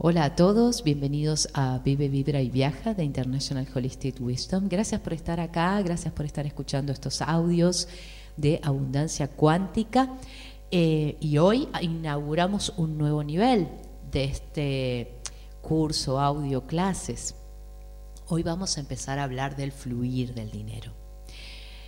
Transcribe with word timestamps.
Hola 0.00 0.26
a 0.26 0.36
todos, 0.36 0.84
bienvenidos 0.84 1.48
a 1.54 1.80
Vive, 1.80 2.08
Vibra 2.08 2.40
y 2.40 2.50
Viaja 2.50 2.94
de 2.94 3.02
International 3.02 3.66
Holistic 3.74 4.20
Wisdom. 4.20 4.68
Gracias 4.68 5.00
por 5.00 5.12
estar 5.12 5.40
acá, 5.40 5.82
gracias 5.82 6.14
por 6.14 6.24
estar 6.24 6.46
escuchando 6.46 6.92
estos 6.92 7.20
audios 7.20 7.88
de 8.36 8.60
abundancia 8.62 9.26
cuántica. 9.26 10.16
Eh, 10.70 11.16
y 11.18 11.38
hoy 11.38 11.68
inauguramos 11.80 12.74
un 12.76 12.96
nuevo 12.96 13.24
nivel 13.24 13.66
de 14.12 14.22
este 14.22 15.16
curso, 15.62 16.20
audio, 16.20 16.64
clases. 16.64 17.34
Hoy 18.28 18.44
vamos 18.44 18.76
a 18.76 18.80
empezar 18.80 19.18
a 19.18 19.24
hablar 19.24 19.56
del 19.56 19.72
fluir 19.72 20.32
del 20.32 20.52
dinero. 20.52 20.92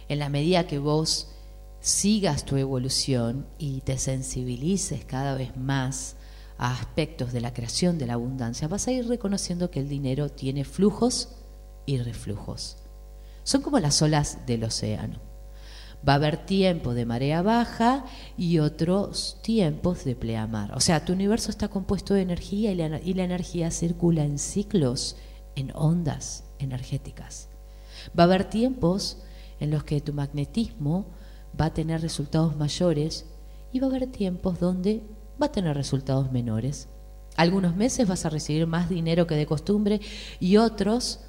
En 0.09 0.19
la 0.19 0.29
medida 0.29 0.67
que 0.67 0.81
vos 0.81 1.29
sigas 1.79 2.45
tu 2.45 2.57
evolución 2.57 3.47
y 3.57 3.83
te 3.83 3.99
sensibilices 3.99 5.05
cada 5.05 5.37
vez 5.37 5.57
más 5.57 6.17
a 6.61 6.75
aspectos 6.75 7.33
de 7.33 7.41
la 7.41 7.55
creación 7.55 7.97
de 7.97 8.07
la 8.07 8.13
abundancia, 8.13 8.69
vas 8.69 8.87
a 8.87 8.93
ir 8.93 9.09
reconociendo 9.09 9.71
que 9.71 9.81
el 9.81 9.89
dinero 9.89 10.29
tiene 10.29 10.65
flujos 10.67 11.31
y 11.87 11.97
reflujos. 11.97 12.77
Son 13.45 13.63
como 13.63 13.79
las 13.79 14.03
olas 14.03 14.47
del 14.47 14.65
océano. 14.65 15.21
Va 16.07 16.13
a 16.13 16.17
haber 16.17 16.45
tiempo 16.45 16.93
de 16.93 17.07
marea 17.07 17.41
baja 17.41 18.05
y 18.37 18.59
otros 18.59 19.39
tiempos 19.43 20.05
de 20.05 20.15
pleamar. 20.15 20.77
O 20.77 20.81
sea, 20.81 21.03
tu 21.03 21.15
universo 21.15 21.51
está 21.51 21.69
compuesto 21.69 22.13
de 22.13 22.21
energía 22.21 22.73
y 22.73 22.75
la, 22.75 23.01
y 23.01 23.15
la 23.15 23.25
energía 23.25 23.71
circula 23.71 24.25
en 24.25 24.39
ciclos, 24.39 25.17
en 25.57 25.73
ondas 25.75 26.45
energéticas. 26.59 27.49
Va 28.19 28.25
a 28.25 28.27
haber 28.27 28.45
tiempos 28.45 29.17
en 29.61 29.71
los 29.71 29.83
que 29.85 30.03
tu 30.03 30.13
magnetismo 30.13 31.07
va 31.59 31.67
a 31.67 31.75
tener 31.75 32.03
resultados 32.03 32.55
mayores 32.55 33.25
y 33.73 33.81
va 33.81 33.87
a 33.87 33.91
haber 33.91 34.09
tiempos 34.09 34.61
donde 34.61 35.03
va 35.41 35.47
a 35.47 35.53
tener 35.53 35.77
resultados 35.77 36.31
menores. 36.33 36.89
Algunos 37.37 37.77
meses 37.77 38.09
vas 38.09 38.27
a 38.27 38.31
recibir 38.31 38.67
más 38.67 38.89
dinero 38.89 39.27
que 39.27 39.35
de 39.35 39.47
costumbre 39.47 40.01
y 40.41 40.57
otros 40.57 41.21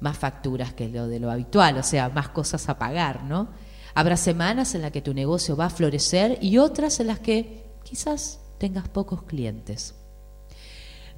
más 0.00 0.16
facturas 0.16 0.72
que 0.72 0.88
lo 0.88 1.08
de 1.08 1.18
lo 1.18 1.30
habitual, 1.30 1.78
o 1.78 1.82
sea, 1.82 2.08
más 2.08 2.28
cosas 2.28 2.68
a 2.68 2.78
pagar, 2.78 3.24
¿no? 3.24 3.48
Habrá 3.94 4.16
semanas 4.16 4.74
en 4.74 4.82
las 4.82 4.92
que 4.92 5.02
tu 5.02 5.12
negocio 5.12 5.56
va 5.56 5.66
a 5.66 5.70
florecer 5.70 6.38
y 6.40 6.58
otras 6.58 7.00
en 7.00 7.08
las 7.08 7.18
que 7.18 7.64
quizás 7.82 8.40
tengas 8.58 8.88
pocos 8.88 9.22
clientes. 9.24 9.94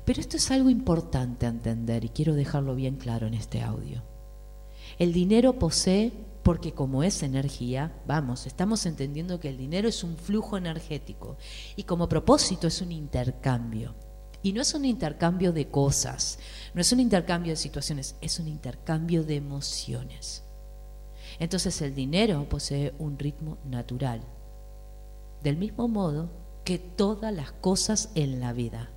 Pero 0.05 0.21
esto 0.21 0.39
es 0.39 0.51
algo 0.51 0.71
importante 0.71 1.47
a 1.47 1.51
entender 1.51 2.05
y 2.05 2.09
quiero 2.09 2.35
dejarlo 2.35 2.75
bien 2.75 2.97
claro 2.97 3.27
en 3.27 3.35
este 3.35 3.61
audio. 3.61 4.03
El 4.99 5.13
dinero 5.13 5.59
posee 5.59 6.13
porque 6.43 6.73
como 6.73 7.03
es 7.03 7.23
energía, 7.23 7.93
vamos, 8.07 8.47
estamos 8.47 8.87
entendiendo 8.87 9.41
que 9.41 9.49
el 9.49 9.59
dinero 9.59 9.89
es 9.89 10.03
un 10.03 10.17
flujo 10.17 10.57
energético 10.57 11.37
y 11.77 11.83
como 11.85 12.09
propósito 12.09 12.67
es 12.67 12.81
un 12.81 12.93
intercambio. 12.93 13.95
Y 14.43 14.55
no 14.55 14.63
es 14.63 14.73
un 14.73 14.87
intercambio 14.87 15.53
de 15.53 15.69
cosas, 15.69 16.39
no 16.73 16.81
es 16.81 16.93
un 16.93 17.01
intercambio 17.01 17.53
de 17.53 17.57
situaciones, 17.57 18.17
es 18.23 18.39
un 18.39 18.49
intercambio 18.49 19.23
de 19.23 19.37
emociones. 19.37 20.43
Entonces 21.39 21.81
el 21.83 21.95
dinero 21.95 22.49
posee 22.49 22.95
un 22.99 23.19
ritmo 23.19 23.59
natural, 23.65 24.23
del 25.43 25.57
mismo 25.57 25.89
modo 25.89 26.31
que 26.65 26.79
todas 26.79 27.35
las 27.35 27.53
cosas 27.53 28.11
en 28.15 28.41
la 28.41 28.55
vida. 28.55 28.91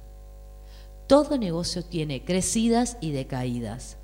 Todo 1.08 1.38
negocio 1.38 1.84
tiene 1.84 2.24
crecidas 2.24 2.98
y 3.02 3.12
decaídas. 3.12 3.98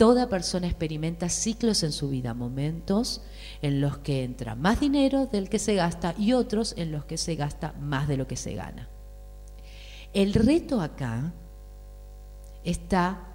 Toda 0.00 0.30
persona 0.30 0.66
experimenta 0.66 1.28
ciclos 1.28 1.82
en 1.82 1.92
su 1.92 2.08
vida, 2.08 2.32
momentos 2.32 3.20
en 3.60 3.82
los 3.82 3.98
que 3.98 4.24
entra 4.24 4.54
más 4.54 4.80
dinero 4.80 5.26
del 5.26 5.50
que 5.50 5.58
se 5.58 5.74
gasta 5.74 6.14
y 6.16 6.32
otros 6.32 6.72
en 6.78 6.90
los 6.90 7.04
que 7.04 7.18
se 7.18 7.34
gasta 7.34 7.74
más 7.74 8.08
de 8.08 8.16
lo 8.16 8.26
que 8.26 8.36
se 8.36 8.54
gana. 8.54 8.88
El 10.14 10.32
reto 10.32 10.80
acá 10.80 11.34
está 12.64 13.28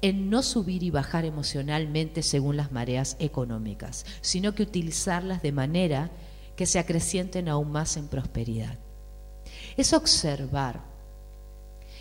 en 0.00 0.30
no 0.30 0.42
subir 0.42 0.82
y 0.84 0.88
bajar 0.88 1.26
emocionalmente 1.26 2.22
según 2.22 2.56
las 2.56 2.72
mareas 2.72 3.16
económicas, 3.18 4.06
sino 4.22 4.54
que 4.54 4.62
utilizarlas 4.62 5.42
de 5.42 5.52
manera 5.52 6.10
que 6.56 6.64
se 6.64 6.78
acrecienten 6.78 7.46
aún 7.46 7.70
más 7.70 7.98
en 7.98 8.08
prosperidad. 8.08 8.78
Es 9.76 9.92
observar 9.92 10.95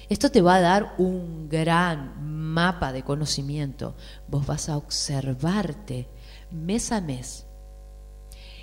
esto 0.09 0.29
te 0.29 0.41
va 0.41 0.55
a 0.55 0.61
dar 0.61 0.95
un 0.97 1.49
gran 1.49 2.21
mapa 2.53 2.91
de 2.91 3.03
conocimiento. 3.03 3.95
Vos 4.27 4.45
vas 4.45 4.69
a 4.69 4.77
observarte 4.77 6.07
mes 6.51 6.91
a 6.91 7.01
mes 7.01 7.45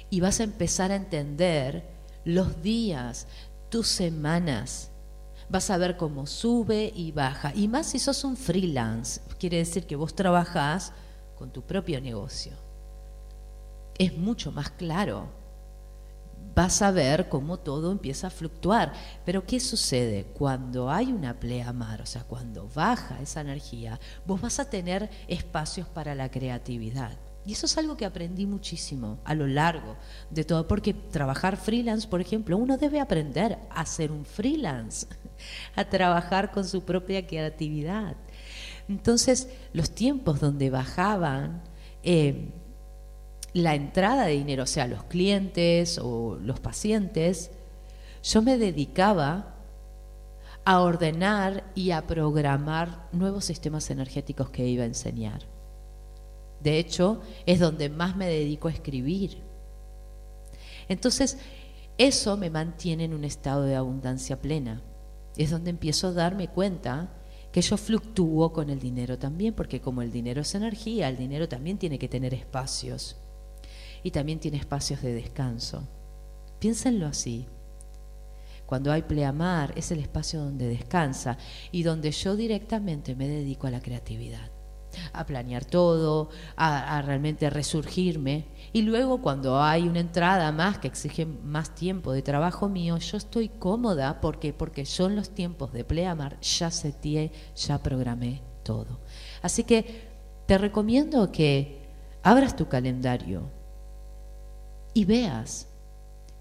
y 0.08 0.20
vas 0.20 0.41
a 0.41 0.44
empezar 0.44 0.92
a 0.92 0.97
entender 0.97 1.88
los 2.25 2.62
días, 2.62 3.26
tus 3.70 3.88
semanas. 3.88 4.91
Vas 5.48 5.70
a 5.70 5.78
ver 5.78 5.97
cómo 5.97 6.26
sube 6.26 6.92
y 6.94 7.12
baja. 7.12 7.53
Y 7.54 7.66
más 7.66 7.86
si 7.86 7.98
sos 7.98 8.22
un 8.24 8.36
freelance, 8.36 9.20
quiere 9.38 9.59
decir 9.59 9.86
que 9.86 9.97
vos 9.97 10.14
trabajás 10.14 10.92
con 11.36 11.53
tu 11.53 11.62
propio 11.62 12.00
negocio. 12.00 12.53
Es 13.98 14.16
mucho 14.16 14.53
más 14.53 14.70
claro 14.70 15.41
vas 16.55 16.83
a 16.83 16.91
ver 16.91 17.29
cómo 17.29 17.59
todo 17.59 17.93
empieza 17.93 18.29
a 18.29 18.31
fluctuar. 18.31 18.93
Pero 19.25 19.47
¿qué 19.47 19.61
sucede? 19.61 20.25
Cuando 20.25 20.91
hay 20.91 21.13
una 21.13 21.39
pleamar, 21.39 22.03
o 22.03 22.07
sea, 22.07 22.25
cuando 22.25 22.69
baja 22.75 23.21
esa 23.21 23.41
energía, 23.41 23.99
vos 24.27 24.41
vas 24.41 24.59
a 24.59 24.69
tener 24.69 25.11
espacios 25.29 25.89
para 25.89 26.15
la 26.15 26.31
creatividad. 26.31 27.19
Y 27.45 27.53
eso 27.53 27.67
es 27.67 27.77
algo 27.77 27.97
que 27.97 28.05
aprendí 28.05 28.47
muchísimo 28.47 29.19
a 29.25 29.35
lo 29.35 29.49
largo 29.49 29.97
de 30.31 30.45
todo, 30.45 30.69
porque 30.69 30.95
trabajar 30.95 31.57
freelance, 31.57 32.07
por 32.07 32.21
ejemplo, 32.21 32.57
uno 32.57 32.77
debe 32.79 33.01
aprender 33.01 33.59
a 33.71 33.84
ser 33.84 34.13
un 34.13 34.25
freelance, 34.25 35.09
a 35.75 35.84
trabajar 35.84 36.53
con 36.53 36.65
su 36.65 36.84
propia 36.84 37.27
creatividad. 37.27 38.17
Entonces, 38.89 39.49
los 39.73 39.91
tiempos 39.91 40.39
donde 40.39 40.71
bajaban, 40.71 41.63
eh, 42.05 42.53
la 43.55 43.75
entrada 43.75 44.27
de 44.27 44.33
dinero, 44.33 44.63
o 44.63 44.67
sea, 44.67 44.87
los 44.87 45.05
clientes 45.05 45.99
o 45.99 46.37
los 46.41 46.61
pacientes, 46.61 47.51
yo 48.23 48.43
me 48.43 48.57
dedicaba 48.57 49.55
a 50.65 50.81
ordenar 50.81 51.65
y 51.75 51.91
a 51.91 52.07
programar 52.07 53.09
nuevos 53.13 53.45
sistemas 53.45 53.91
energéticos 53.91 54.51
que 54.51 54.67
iba 54.67 54.85
a 54.85 54.87
enseñar. 54.87 55.43
De 56.61 56.79
hecho, 56.79 57.21
es 57.47 57.59
donde 57.59 57.89
más 57.89 58.17
me 58.17 58.29
dedico 58.29 58.69
a 58.69 58.73
escribir. 58.73 59.39
Entonces, 60.89 61.39
eso 61.99 62.37
me 62.37 62.49
mantiene 62.49 63.05
en 63.05 63.15
un 63.15 63.25
estado 63.25 63.65
de 63.65 63.75
abundancia 63.75 64.41
plena. 64.41 64.81
Es 65.37 65.51
donde 65.51 65.71
empiezo 65.71 66.09
a 66.09 66.13
darme 66.13 66.49
cuenta 66.49 67.11
que 67.51 67.61
yo 67.61 67.77
fluctúo 67.77 68.53
con 68.53 68.71
el 68.71 68.79
dinero 68.79 69.19
también, 69.19 69.55
porque 69.55 69.81
como 69.81 70.01
el 70.01 70.13
dinero 70.13 70.41
es 70.41 70.55
energía, 70.55 71.09
el 71.09 71.17
dinero 71.17 71.49
también 71.49 71.77
tiene 71.77 71.99
que 71.99 72.09
tener 72.09 72.33
espacios 72.33 73.17
y 74.03 74.11
también 74.11 74.41
tiene 74.41 74.59
espacios 74.59 75.03
de 75.03 75.15
descanso. 75.15 75.83
Piénsenlo 76.59 77.07
así. 77.07 77.47
Cuando 78.67 78.91
hay 78.91 79.03
pleamar 79.03 79.73
es 79.77 79.91
el 79.91 79.99
espacio 79.99 80.41
donde 80.41 80.67
descansa 80.69 81.37
y 81.73 81.83
donde 81.83 82.11
yo 82.11 82.37
directamente 82.37 83.15
me 83.15 83.29
dedico 83.29 83.67
a 83.67 83.71
la 83.71 83.83
creatividad, 83.83 84.51
a 85.13 85.27
planear 85.27 85.65
todo, 85.65 86.31
a, 86.57 87.03
realmente 87.03 87.51
resurgirme. 87.51 88.47
Y 88.73 88.83
luego 88.83 89.21
cuando 89.21 89.61
hay 89.61 89.87
una 89.87 90.01
entrada 90.01 90.51
más 90.53 90.79
que 90.79 90.89
exige 90.89 91.27
más 91.27 91.75
tiempo 91.75 92.13
de 92.13 92.23
trabajo 92.23 92.69
mío, 92.69 92.97
yo 92.97 93.19
estoy 93.19 93.51
cómoda 93.51 94.21
porque 94.23 94.55
porque 94.55 94.84
yo 94.84 95.09
los 95.11 95.31
tiempos 95.31 95.73
de 95.73 95.84
pleamar 95.84 96.41
ya 96.41 96.71
seteé, 96.71 97.31
ya 97.55 97.83
programé 97.83 98.41
todo. 98.63 99.01
Así 99.43 99.65
que 99.65 100.09
te 100.47 100.57
recomiendo 100.57 101.31
que 101.31 101.83
abras 102.23 102.57
tu 102.57 102.69
calendario, 102.69 103.51
y 104.94 105.04
veas 105.04 105.69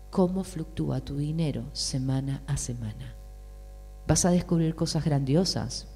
cómo 0.09 0.44
fluctúa 0.44 1.00
tu 1.01 1.17
dinero 1.17 1.63
semana 1.73 2.44
a 2.47 2.57
semana. 2.57 3.16
Vas 4.07 4.25
a 4.25 4.31
descubrir 4.31 4.75
cosas 4.75 5.06
grandiosas 5.06 5.88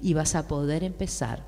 y 0.00 0.14
vas 0.14 0.34
a 0.34 0.48
poder 0.48 0.82
empezar 0.82 1.44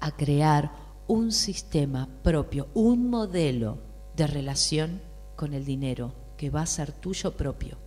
a 0.00 0.10
crear 0.16 0.72
un 1.06 1.32
sistema 1.32 2.08
propio, 2.22 2.68
un 2.74 3.08
modelo 3.08 3.78
de 4.16 4.26
relación 4.26 5.00
con 5.36 5.54
el 5.54 5.64
dinero 5.64 6.14
que 6.36 6.50
va 6.50 6.62
a 6.62 6.66
ser 6.66 6.92
tuyo 6.92 7.36
propio. 7.36 7.78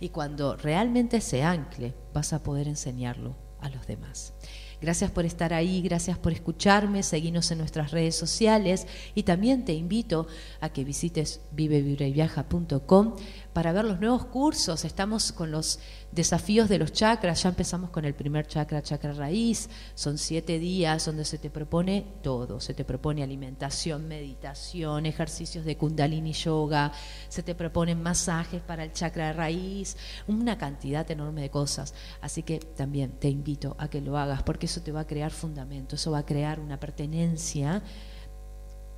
Y 0.00 0.08
cuando 0.08 0.56
realmente 0.56 1.20
se 1.20 1.42
ancle, 1.42 1.94
vas 2.12 2.32
a 2.32 2.42
poder 2.42 2.68
enseñarlo 2.68 3.36
a 3.60 3.68
los 3.68 3.86
demás. 3.86 4.32
Gracias 4.80 5.10
por 5.10 5.24
estar 5.24 5.54
ahí, 5.54 5.80
gracias 5.82 6.18
por 6.18 6.32
escucharme, 6.32 7.02
seguinos 7.02 7.50
en 7.50 7.58
nuestras 7.58 7.90
redes 7.90 8.14
sociales. 8.14 8.86
Y 9.14 9.22
también 9.22 9.64
te 9.64 9.72
invito 9.72 10.26
a 10.60 10.68
que 10.68 10.84
visites 10.84 11.40
vivevibreviaja.com 11.52 13.14
para 13.56 13.72
ver 13.72 13.86
los 13.86 14.00
nuevos 14.00 14.26
cursos. 14.26 14.84
Estamos 14.84 15.32
con 15.32 15.50
los 15.50 15.78
desafíos 16.12 16.68
de 16.68 16.76
los 16.76 16.92
chakras, 16.92 17.42
ya 17.42 17.48
empezamos 17.48 17.88
con 17.88 18.04
el 18.04 18.12
primer 18.14 18.46
chakra, 18.46 18.82
chakra 18.82 19.14
raíz. 19.14 19.70
Son 19.94 20.18
siete 20.18 20.58
días 20.58 21.06
donde 21.06 21.24
se 21.24 21.38
te 21.38 21.48
propone 21.48 22.04
todo. 22.22 22.60
Se 22.60 22.74
te 22.74 22.84
propone 22.84 23.22
alimentación, 23.22 24.08
meditación, 24.08 25.06
ejercicios 25.06 25.64
de 25.64 25.78
kundalini 25.78 26.34
yoga, 26.34 26.92
se 27.30 27.42
te 27.42 27.54
proponen 27.54 28.02
masajes 28.02 28.60
para 28.60 28.84
el 28.84 28.92
chakra 28.92 29.32
raíz, 29.32 29.96
una 30.26 30.58
cantidad 30.58 31.10
enorme 31.10 31.40
de 31.40 31.48
cosas. 31.48 31.94
Así 32.20 32.42
que 32.42 32.58
también 32.58 33.12
te 33.12 33.30
invito 33.30 33.74
a 33.78 33.88
que 33.88 34.02
lo 34.02 34.18
hagas 34.18 34.42
porque 34.42 34.66
eso 34.66 34.82
te 34.82 34.92
va 34.92 35.00
a 35.00 35.06
crear 35.06 35.30
fundamento, 35.30 35.94
eso 35.94 36.10
va 36.10 36.18
a 36.18 36.26
crear 36.26 36.60
una 36.60 36.78
pertenencia 36.78 37.82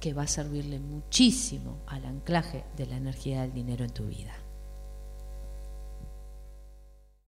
que 0.00 0.14
va 0.14 0.22
a 0.24 0.26
servirle 0.26 0.80
muchísimo 0.80 1.78
al 1.86 2.04
anclaje 2.06 2.64
de 2.76 2.86
la 2.86 2.96
energía 2.96 3.42
del 3.42 3.52
dinero 3.52 3.84
en 3.84 3.92
tu 3.92 4.06
vida. 4.06 4.47